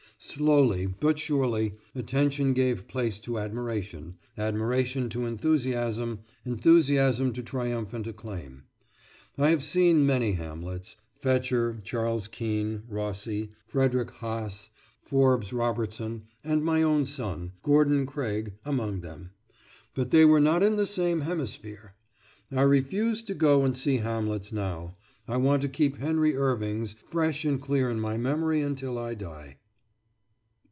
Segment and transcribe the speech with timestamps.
[0.23, 8.65] Slowly, but surely, attention gave place to admiration, admiration to enthusiasm, enthusiasm to triumphant acclaim.
[9.35, 14.69] I have seen many Hamlets, Fechter, Charles Kean, Rossi, Friedrich Haase,
[15.01, 19.31] Forbes Robertson, and my own son, Gordon Craig, among them,
[19.95, 21.95] but they were not in the same hemisphere!
[22.51, 24.97] I refuse to go and see Hamlets now.
[25.27, 29.57] I want to keep Henry Irving's fresh and clear in my memory until I die.